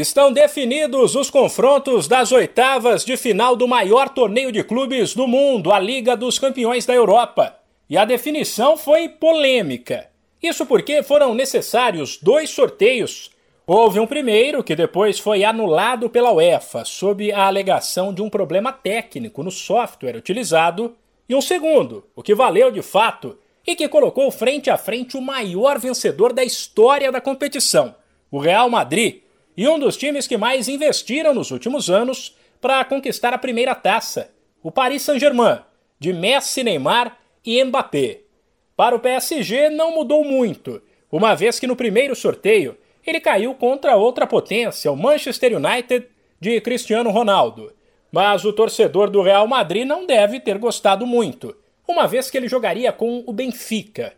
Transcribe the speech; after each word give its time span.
Estão 0.00 0.32
definidos 0.32 1.14
os 1.14 1.28
confrontos 1.28 2.08
das 2.08 2.32
oitavas 2.32 3.04
de 3.04 3.18
final 3.18 3.54
do 3.54 3.68
maior 3.68 4.08
torneio 4.08 4.50
de 4.50 4.64
clubes 4.64 5.14
do 5.14 5.28
mundo, 5.28 5.70
a 5.70 5.78
Liga 5.78 6.16
dos 6.16 6.38
Campeões 6.38 6.86
da 6.86 6.94
Europa. 6.94 7.54
E 7.86 7.98
a 7.98 8.06
definição 8.06 8.78
foi 8.78 9.10
polêmica. 9.10 10.08
Isso 10.42 10.64
porque 10.64 11.02
foram 11.02 11.34
necessários 11.34 12.16
dois 12.16 12.48
sorteios. 12.48 13.30
Houve 13.66 14.00
um 14.00 14.06
primeiro, 14.06 14.64
que 14.64 14.74
depois 14.74 15.18
foi 15.18 15.44
anulado 15.44 16.08
pela 16.08 16.32
UEFA, 16.32 16.82
sob 16.86 17.30
a 17.30 17.46
alegação 17.46 18.10
de 18.10 18.22
um 18.22 18.30
problema 18.30 18.72
técnico 18.72 19.42
no 19.42 19.50
software 19.50 20.16
utilizado, 20.16 20.96
e 21.28 21.34
um 21.34 21.42
segundo, 21.42 22.06
o 22.16 22.22
que 22.22 22.34
valeu 22.34 22.70
de 22.70 22.80
fato 22.80 23.36
e 23.66 23.76
que 23.76 23.86
colocou 23.86 24.30
frente 24.30 24.70
a 24.70 24.78
frente 24.78 25.18
o 25.18 25.20
maior 25.20 25.78
vencedor 25.78 26.32
da 26.32 26.42
história 26.42 27.12
da 27.12 27.20
competição, 27.20 27.94
o 28.30 28.38
Real 28.38 28.70
Madrid, 28.70 29.20
e 29.60 29.68
um 29.68 29.78
dos 29.78 29.94
times 29.94 30.26
que 30.26 30.38
mais 30.38 30.70
investiram 30.70 31.34
nos 31.34 31.50
últimos 31.50 31.90
anos 31.90 32.34
para 32.62 32.82
conquistar 32.82 33.34
a 33.34 33.38
primeira 33.38 33.74
taça, 33.74 34.30
o 34.62 34.72
Paris 34.72 35.02
Saint-Germain, 35.02 35.58
de 35.98 36.14
Messi, 36.14 36.64
Neymar 36.64 37.18
e 37.44 37.62
Mbappé. 37.62 38.20
Para 38.74 38.96
o 38.96 39.00
PSG 39.00 39.68
não 39.68 39.94
mudou 39.94 40.24
muito, 40.24 40.80
uma 41.12 41.34
vez 41.34 41.60
que 41.60 41.66
no 41.66 41.76
primeiro 41.76 42.16
sorteio 42.16 42.74
ele 43.06 43.20
caiu 43.20 43.54
contra 43.54 43.96
outra 43.96 44.26
potência, 44.26 44.90
o 44.90 44.96
Manchester 44.96 45.54
United 45.54 46.06
de 46.40 46.58
Cristiano 46.62 47.10
Ronaldo. 47.10 47.70
Mas 48.10 48.46
o 48.46 48.54
torcedor 48.54 49.10
do 49.10 49.20
Real 49.20 49.46
Madrid 49.46 49.86
não 49.86 50.06
deve 50.06 50.40
ter 50.40 50.56
gostado 50.56 51.06
muito, 51.06 51.54
uma 51.86 52.06
vez 52.08 52.30
que 52.30 52.38
ele 52.38 52.48
jogaria 52.48 52.92
com 52.92 53.22
o 53.26 53.30
Benfica. 53.30 54.14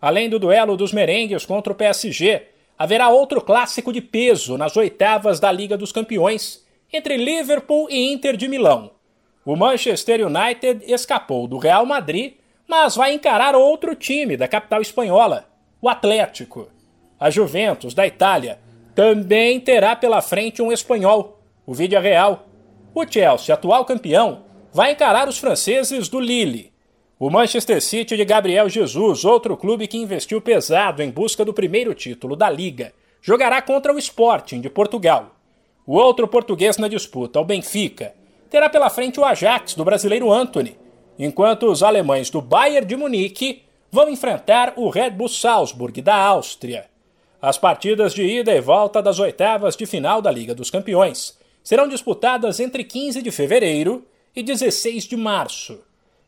Além 0.00 0.30
do 0.30 0.38
duelo 0.38 0.76
dos 0.76 0.92
merengues 0.92 1.44
contra 1.44 1.72
o 1.72 1.76
PSG, 1.76 2.53
haverá 2.78 3.08
outro 3.08 3.40
clássico 3.40 3.92
de 3.92 4.00
peso 4.00 4.58
nas 4.58 4.76
oitavas 4.76 5.38
da 5.38 5.50
Liga 5.50 5.76
dos 5.76 5.92
Campeões 5.92 6.64
entre 6.92 7.16
Liverpool 7.16 7.88
e 7.90 8.12
Inter 8.12 8.36
de 8.36 8.48
Milão. 8.48 8.90
O 9.44 9.56
Manchester 9.56 10.26
United 10.26 10.84
escapou 10.86 11.46
do 11.46 11.58
Real 11.58 11.84
Madrid, 11.84 12.34
mas 12.66 12.96
vai 12.96 13.12
encarar 13.12 13.54
outro 13.54 13.94
time 13.94 14.36
da 14.36 14.48
capital 14.48 14.80
espanhola, 14.80 15.48
o 15.80 15.88
Atlético. 15.88 16.68
A 17.20 17.30
Juventus 17.30 17.94
da 17.94 18.06
Itália 18.06 18.58
também 18.94 19.60
terá 19.60 19.94
pela 19.94 20.22
frente 20.22 20.62
um 20.62 20.72
espanhol, 20.72 21.40
o 21.66 21.72
Real. 21.72 22.46
O 22.94 23.04
Chelsea, 23.06 23.54
atual 23.54 23.84
campeão, 23.84 24.44
vai 24.72 24.92
encarar 24.92 25.28
os 25.28 25.38
franceses 25.38 26.08
do 26.08 26.20
Lille. 26.20 26.73
O 27.24 27.30
Manchester 27.30 27.80
City 27.80 28.18
de 28.18 28.24
Gabriel 28.26 28.68
Jesus, 28.68 29.24
outro 29.24 29.56
clube 29.56 29.86
que 29.86 29.96
investiu 29.96 30.42
pesado 30.42 31.02
em 31.02 31.10
busca 31.10 31.42
do 31.42 31.54
primeiro 31.54 31.94
título 31.94 32.36
da 32.36 32.50
Liga, 32.50 32.92
jogará 33.22 33.62
contra 33.62 33.94
o 33.94 33.98
Sporting 33.98 34.60
de 34.60 34.68
Portugal. 34.68 35.34
O 35.86 35.96
outro 35.96 36.28
português 36.28 36.76
na 36.76 36.86
disputa, 36.86 37.40
o 37.40 37.44
Benfica, 37.46 38.14
terá 38.50 38.68
pela 38.68 38.90
frente 38.90 39.18
o 39.18 39.24
Ajax 39.24 39.72
do 39.72 39.86
brasileiro 39.86 40.30
Anthony, 40.30 40.76
enquanto 41.18 41.62
os 41.62 41.82
alemães 41.82 42.28
do 42.28 42.42
Bayern 42.42 42.86
de 42.86 42.94
Munique 42.94 43.62
vão 43.90 44.10
enfrentar 44.10 44.74
o 44.76 44.90
Red 44.90 45.12
Bull 45.12 45.30
Salzburg 45.30 46.02
da 46.02 46.16
Áustria. 46.16 46.90
As 47.40 47.56
partidas 47.56 48.12
de 48.12 48.22
ida 48.22 48.54
e 48.54 48.60
volta 48.60 49.00
das 49.00 49.18
oitavas 49.18 49.78
de 49.78 49.86
final 49.86 50.20
da 50.20 50.30
Liga 50.30 50.54
dos 50.54 50.70
Campeões 50.70 51.38
serão 51.62 51.88
disputadas 51.88 52.60
entre 52.60 52.84
15 52.84 53.22
de 53.22 53.30
fevereiro 53.30 54.04
e 54.36 54.42
16 54.42 55.04
de 55.04 55.16
março. 55.16 55.80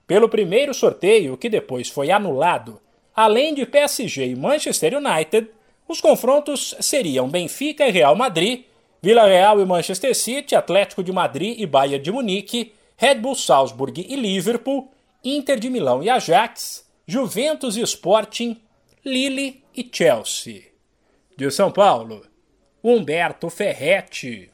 Pelo 0.06 0.28
primeiro 0.28 0.72
sorteio, 0.72 1.36
que 1.36 1.48
depois 1.48 1.88
foi 1.88 2.10
anulado, 2.10 2.80
além 3.14 3.54
de 3.54 3.66
PSG 3.66 4.28
e 4.28 4.36
Manchester 4.36 4.96
United, 4.96 5.48
os 5.88 6.00
confrontos 6.00 6.74
seriam 6.80 7.28
Benfica 7.28 7.86
e 7.86 7.90
Real 7.90 8.14
Madrid, 8.14 8.64
Vila 9.02 9.26
Real 9.26 9.60
e 9.60 9.64
Manchester 9.64 10.14
City, 10.14 10.54
Atlético 10.54 11.02
de 11.02 11.12
Madrid 11.12 11.58
e 11.58 11.66
Bayern 11.66 12.02
de 12.02 12.12
Munique, 12.12 12.72
Red 12.96 13.16
Bull 13.16 13.34
Salzburg 13.34 14.04
e 14.08 14.16
Liverpool, 14.16 14.90
Inter 15.24 15.58
de 15.58 15.68
Milão 15.68 16.02
e 16.02 16.08
Ajax, 16.08 16.86
Juventus 17.06 17.76
e 17.76 17.82
Sporting, 17.82 18.60
Lille 19.04 19.62
e 19.76 19.88
Chelsea. 19.92 20.62
De 21.36 21.50
São 21.50 21.70
Paulo, 21.70 22.24
Humberto 22.82 23.50
Ferretti. 23.50 24.50